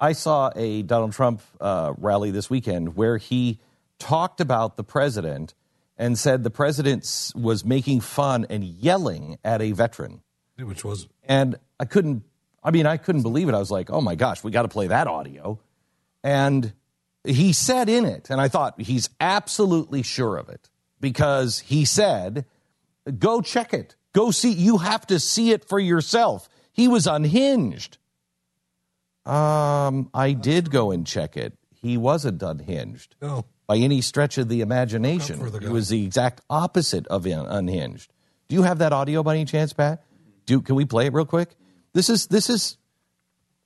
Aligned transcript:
I 0.00 0.12
saw 0.12 0.50
a 0.54 0.82
Donald 0.82 1.12
Trump 1.12 1.40
uh, 1.60 1.94
rally 1.96 2.30
this 2.30 2.50
weekend 2.50 2.96
where 2.96 3.16
he 3.16 3.58
talked 3.98 4.40
about 4.40 4.76
the 4.76 4.84
president 4.84 5.54
and 5.98 6.18
said 6.18 6.42
the 6.42 6.50
president 6.50 7.32
was 7.34 7.64
making 7.64 8.00
fun 8.00 8.46
and 8.50 8.62
yelling 8.62 9.38
at 9.44 9.62
a 9.62 9.72
veteran. 9.72 10.22
Which 10.58 10.84
was 10.84 11.08
And 11.24 11.56
I 11.80 11.84
couldn't, 11.84 12.24
I 12.62 12.70
mean, 12.70 12.86
I 12.86 12.96
couldn't 12.96 13.22
believe 13.22 13.48
it. 13.48 13.54
I 13.54 13.58
was 13.58 13.70
like, 13.70 13.90
oh 13.90 14.00
my 14.00 14.14
gosh, 14.14 14.44
we 14.44 14.50
got 14.50 14.62
to 14.62 14.68
play 14.68 14.88
that 14.88 15.06
audio. 15.06 15.58
And 16.22 16.72
he 17.24 17.52
said 17.52 17.88
in 17.88 18.04
it, 18.04 18.30
and 18.30 18.40
I 18.40 18.48
thought 18.48 18.80
he's 18.80 19.08
absolutely 19.20 20.02
sure 20.02 20.36
of 20.36 20.48
it 20.48 20.68
because 21.00 21.60
he 21.60 21.84
said, 21.84 22.44
go 23.18 23.40
check 23.40 23.72
it. 23.72 23.96
Go 24.12 24.30
see, 24.30 24.52
you 24.52 24.78
have 24.78 25.06
to 25.08 25.20
see 25.20 25.50
it 25.50 25.68
for 25.68 25.78
yourself. 25.78 26.48
He 26.72 26.88
was 26.88 27.06
unhinged. 27.06 27.98
Um, 29.26 30.08
I 30.14 30.32
did 30.32 30.70
go 30.70 30.92
and 30.92 31.06
check 31.06 31.36
it. 31.36 31.52
He 31.74 31.96
wasn't 31.96 32.42
unhinged 32.42 33.16
no. 33.20 33.44
by 33.66 33.76
any 33.76 34.00
stretch 34.00 34.38
of 34.38 34.48
the 34.48 34.60
imagination. 34.60 35.44
It 35.44 35.62
guy. 35.62 35.68
was 35.68 35.88
the 35.88 36.04
exact 36.04 36.40
opposite 36.48 37.06
of 37.08 37.26
un- 37.26 37.46
unhinged. 37.46 38.12
Do 38.48 38.54
you 38.54 38.62
have 38.62 38.78
that 38.78 38.92
audio 38.92 39.22
by 39.22 39.34
any 39.34 39.44
chance, 39.44 39.72
Pat? 39.72 40.04
Do 40.46 40.60
can 40.60 40.76
we 40.76 40.84
play 40.84 41.06
it 41.06 41.12
real 41.12 41.24
quick? 41.24 41.50
This 41.92 42.08
is 42.08 42.28
this 42.28 42.48
is 42.48 42.78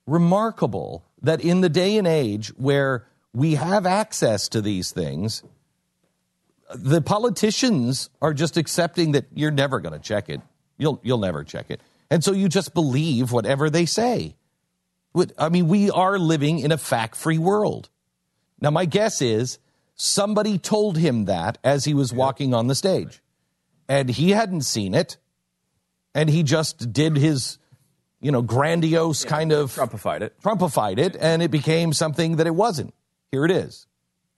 remarkable 0.07 1.05
that 1.21 1.41
in 1.41 1.61
the 1.61 1.69
day 1.69 1.97
and 1.97 2.07
age 2.07 2.47
where 2.57 3.07
we 3.33 3.55
have 3.55 3.85
access 3.85 4.49
to 4.49 4.61
these 4.61 4.91
things, 4.91 5.43
the 6.73 7.01
politicians 7.01 8.09
are 8.21 8.33
just 8.33 8.57
accepting 8.57 9.11
that 9.11 9.25
you're 9.33 9.51
never 9.51 9.79
going 9.79 9.93
to 9.93 9.99
check 9.99 10.29
it. 10.29 10.41
You'll 10.79 10.99
you'll 11.03 11.19
never 11.19 11.43
check 11.43 11.69
it, 11.69 11.81
and 12.09 12.23
so 12.23 12.31
you 12.31 12.49
just 12.49 12.73
believe 12.73 13.31
whatever 13.31 13.69
they 13.69 13.85
say. 13.85 14.35
What- 15.13 15.31
I 15.37 15.49
mean, 15.49 15.67
we 15.67 15.89
are 15.91 16.17
living 16.17 16.59
in 16.59 16.71
a 16.71 16.77
fact-free 16.77 17.37
world. 17.37 17.89
Now, 18.59 18.69
my 18.69 18.85
guess 18.85 19.21
is 19.21 19.59
somebody 19.95 20.57
told 20.57 20.97
him 20.97 21.25
that 21.25 21.57
as 21.63 21.85
he 21.85 21.93
was 21.93 22.13
walking 22.13 22.53
on 22.53 22.67
the 22.67 22.75
stage, 22.75 23.21
and 23.89 24.09
he 24.09 24.31
hadn't 24.31 24.61
seen 24.61 24.93
it, 24.95 25.17
and 26.15 26.29
he 26.29 26.43
just 26.43 26.93
did 26.93 27.17
his, 27.17 27.57
you 28.21 28.31
know, 28.31 28.41
grandiose 28.41 29.25
kind 29.25 29.51
of 29.51 29.71
Trumpified 29.75 30.21
it. 30.21 30.39
Trumpified 30.41 30.97
it, 30.97 31.15
and 31.19 31.41
it 31.41 31.51
became 31.51 31.91
something 31.93 32.37
that 32.37 32.47
it 32.47 32.55
wasn't. 32.55 32.93
Here 33.31 33.43
it 33.45 33.51
is. 33.51 33.87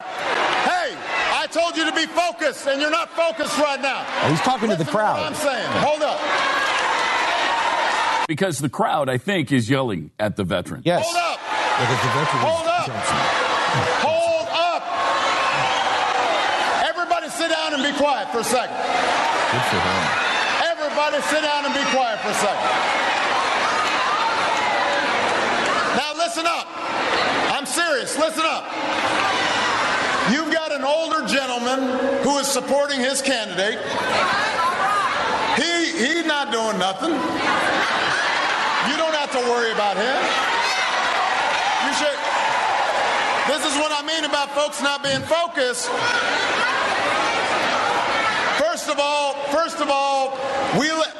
Hey, 0.02 0.96
I 1.34 1.48
told 1.52 1.76
you 1.78 1.86
to 1.86 1.96
be 1.96 2.06
focused, 2.08 2.68
and 2.68 2.82
you're 2.82 2.90
not 2.92 3.10
focused 3.12 3.58
right 3.60 3.82
now. 3.82 4.06
Oh, 4.24 4.30
he's 4.30 4.42
talking 4.42 4.70
to 4.70 4.76
the 4.76 4.84
Listen 4.84 4.94
what 4.94 5.04
crowd. 5.04 5.20
I'm 5.20 5.36
saying. 5.36 5.70
Hold 5.84 6.02
up. 6.02 6.20
Because 8.28 8.60
the 8.60 8.70
crowd, 8.70 9.10
I 9.10 9.18
think, 9.18 9.52
is 9.52 9.70
yelling 9.70 10.12
at 10.20 10.36
the 10.36 10.44
veteran. 10.44 10.82
Yes. 10.86 11.04
Hold 11.06 11.18
up. 11.18 11.40
Because 11.80 12.02
the 12.02 12.12
veteran 12.14 12.42
Hold 12.44 12.68
up. 12.68 12.86
Johnson. 12.88 13.18
Hold 14.06 14.48
up. 14.48 14.84
Everybody 16.88 17.30
sit 17.30 17.50
down 17.52 17.74
and 17.74 17.84
be 17.84 17.92
quiet 17.98 18.32
for 18.32 18.40
a 18.40 18.44
second. 18.44 18.78
Good 18.78 19.66
for 19.68 19.80
him. 19.82 20.04
Everybody 20.72 21.22
sit 21.28 21.42
down 21.44 21.66
and 21.66 21.74
be 21.74 21.84
quiet 21.92 22.20
for 22.22 22.30
a 22.30 22.40
second. 22.40 22.70
Now 26.00 26.14
listen 26.16 26.46
up. 26.48 26.68
I'm 27.52 27.66
serious. 27.66 28.18
Listen 28.18 28.44
up. 28.46 28.64
You've 30.32 30.54
got 30.54 30.72
an 30.72 30.84
older 30.84 31.28
gentleman 31.28 32.24
who 32.24 32.38
is 32.40 32.48
supporting 32.48 33.00
his 33.00 33.22
candidate. 33.22 33.80
Not 36.44 36.52
doing 36.52 36.78
nothing. 36.78 37.12
You 38.92 38.98
don't 38.98 39.16
have 39.16 39.32
to 39.32 39.38
worry 39.50 39.72
about 39.72 39.96
him. 39.96 40.20
You 41.88 41.94
should. 41.96 42.20
This 43.48 43.64
is 43.72 43.80
what 43.80 43.94
I 43.94 44.04
mean 44.06 44.26
about 44.26 44.52
folks 44.52 44.82
not 44.82 45.02
being 45.02 45.22
focused. 45.22 45.88
First 48.60 48.90
of 48.90 49.00
all, 49.00 49.36
first 49.54 49.80
of 49.80 49.90
all, 49.90 50.32
we 50.78 50.92
let, 50.92 51.16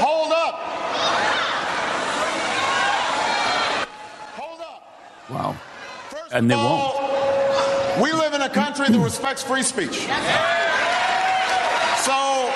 hold 0.00 0.32
up. 0.32 0.54
Hold 4.40 4.60
up. 4.62 4.82
Wow. 5.28 5.56
First 6.08 6.32
And 6.32 6.50
of 6.50 6.58
they 6.58 6.64
all, 6.64 8.02
we 8.02 8.10
live 8.10 8.32
in 8.32 8.40
a 8.40 8.48
country 8.48 8.88
that 8.88 8.98
respects 8.98 9.42
free 9.42 9.62
speech. 9.62 10.06
So, 12.06 12.50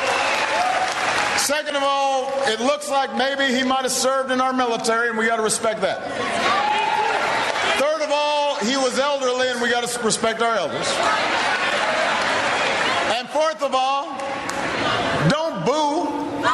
second 1.40 1.76
of 1.76 1.82
all, 1.82 2.30
it 2.44 2.60
looks 2.60 2.90
like 2.90 3.14
maybe 3.16 3.54
he 3.54 3.64
might 3.64 3.82
have 3.82 3.92
served 3.92 4.30
in 4.30 4.40
our 4.40 4.52
military, 4.52 5.08
and 5.08 5.18
we 5.18 5.26
got 5.26 5.36
to 5.36 5.42
respect 5.42 5.80
that. 5.80 6.00
Third 7.78 8.02
of 8.02 8.10
all, 8.12 8.56
he 8.56 8.76
was 8.76 8.98
elderly, 8.98 9.48
and 9.48 9.60
we 9.60 9.70
got 9.70 9.86
to 9.86 10.04
respect 10.04 10.42
our 10.42 10.54
elders. 10.54 10.86
And 13.16 13.28
fourth 13.30 13.62
of 13.62 13.74
all, 13.74 14.04
don't 15.28 15.64
boo. 15.64 16.04
Boo. 16.04 16.50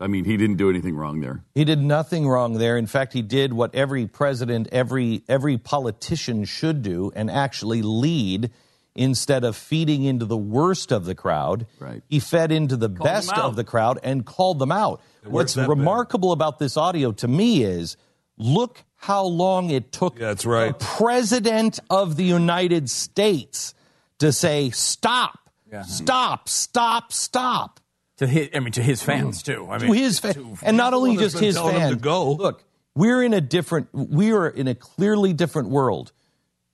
I 0.00 0.06
mean, 0.06 0.24
he 0.24 0.36
didn't 0.36 0.56
do 0.56 0.70
anything 0.70 0.96
wrong 0.96 1.20
there. 1.20 1.44
He 1.54 1.64
did 1.64 1.82
nothing 1.82 2.28
wrong 2.28 2.54
there. 2.54 2.76
In 2.76 2.86
fact, 2.86 3.12
he 3.12 3.22
did 3.22 3.52
what 3.52 3.74
every 3.74 4.06
president, 4.06 4.68
every 4.70 5.22
every 5.28 5.58
politician 5.58 6.44
should 6.44 6.82
do 6.82 7.10
and 7.16 7.30
actually 7.30 7.82
lead 7.82 8.50
instead 8.94 9.44
of 9.44 9.56
feeding 9.56 10.04
into 10.04 10.24
the 10.24 10.36
worst 10.36 10.92
of 10.92 11.04
the 11.04 11.14
crowd. 11.14 11.66
Right. 11.80 12.02
He 12.08 12.20
fed 12.20 12.52
into 12.52 12.76
the 12.76 12.88
best 12.88 13.32
of 13.36 13.56
the 13.56 13.64
crowd 13.64 13.98
and 14.02 14.24
called 14.24 14.58
them 14.58 14.72
out. 14.72 15.00
What's 15.24 15.54
that 15.54 15.62
bad? 15.62 15.70
remarkable 15.70 16.32
about 16.32 16.58
this 16.58 16.76
audio 16.76 17.12
to 17.12 17.28
me 17.28 17.64
is 17.64 17.96
look 18.36 18.84
how 18.96 19.24
long 19.24 19.70
it 19.70 19.92
took 19.92 20.18
Yeah, 20.18 20.28
that's 20.28 20.46
right. 20.46 20.78
the 20.78 20.84
president 20.84 21.80
of 21.90 22.16
the 22.16 22.24
United 22.24 22.88
States 22.88 23.74
to 24.18 24.32
say 24.32 24.70
stop. 24.70 25.50
Mm-hmm. 25.70 25.88
Stop, 25.88 26.48
stop, 26.48 27.12
stop. 27.12 27.80
To 28.18 28.28
his, 28.28 28.50
I 28.54 28.60
mean, 28.60 28.72
to 28.72 28.82
his 28.82 29.02
fans 29.02 29.42
mm. 29.42 29.46
too. 29.46 29.66
I 29.68 29.78
to 29.78 29.86
mean, 29.86 29.94
his 29.94 30.20
fans, 30.20 30.60
and 30.62 30.76
not 30.76 30.94
only 30.94 31.16
just 31.16 31.36
his 31.36 31.56
telling 31.56 31.74
fans. 31.74 31.96
to 31.96 32.00
go. 32.00 32.30
Look, 32.32 32.62
we're 32.94 33.24
in 33.24 33.34
a 33.34 33.40
different. 33.40 33.88
We 33.92 34.32
are 34.32 34.48
in 34.48 34.68
a 34.68 34.74
clearly 34.76 35.32
different 35.32 35.70
world. 35.70 36.12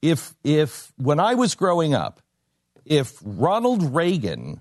If 0.03 0.35
if 0.43 0.93
when 0.97 1.21
I 1.21 1.35
was 1.35 1.55
growing 1.55 1.95
up, 1.95 2.23
if 2.85 3.19
Ronald 3.23 3.95
Reagan 3.95 4.61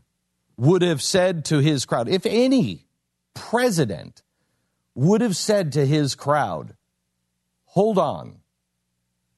would 0.57 0.81
have 0.81 1.01
said 1.01 1.45
to 1.45 1.59
his 1.59 1.85
crowd, 1.85 2.09
if 2.09 2.25
any 2.25 2.85
president 3.33 4.22
would 4.95 5.22
have 5.22 5.38
said 5.38 5.72
to 5.73 5.85
his 5.85 6.16
crowd, 6.16 6.75
"Hold 7.67 7.97
on," 7.97 8.41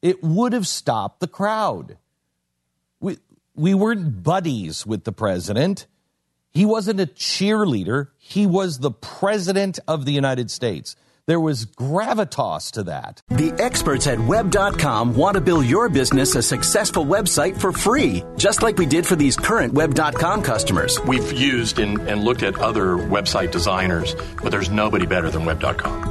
it 0.01 0.23
would 0.23 0.53
have 0.53 0.67
stopped 0.67 1.19
the 1.19 1.28
crowd. 1.28 1.97
We 3.00 3.19
we 3.56 3.73
weren't 3.73 4.23
buddies 4.23 4.85
with 4.85 5.03
the 5.03 5.12
president. 5.12 5.85
He 6.50 6.66
wasn't 6.66 7.00
a 7.00 7.06
cheerleader. 7.06 8.07
He 8.18 8.45
was 8.45 8.79
the 8.79 8.91
president 8.91 9.79
of 9.88 10.06
the 10.06 10.13
United 10.13 10.50
States. 10.50 10.95
There 11.28 11.40
was 11.40 11.66
gravitas 11.66 12.72
to 12.72 12.84
that. 12.84 13.22
The 13.30 13.54
experts 13.60 14.07
at 14.07 14.19
web.com 14.19 15.16
want 15.16 15.36
to 15.36 15.42
build 15.42 15.66
your 15.66 15.90
business 15.90 16.36
a 16.36 16.42
successful 16.42 17.06
website 17.06 17.60
for 17.60 17.72
free, 17.72 18.24
just 18.38 18.62
like 18.62 18.78
we 18.78 18.86
did 18.86 19.06
for 19.06 19.16
these 19.16 19.38
current 19.38 19.74
web.com 19.74 20.42
customers. 20.42 21.00
We've 21.01 21.31
used 21.31 21.80
and, 21.80 22.00
and 22.10 22.24
looked 22.24 22.44
at 22.44 22.57
other 22.60 22.95
website 22.95 23.51
designers, 23.51 24.16
but 24.42 24.51
there's 24.51 24.69
nobody 24.69 25.06
better 25.06 25.30
than 25.30 25.45
Web.com. 25.45 26.11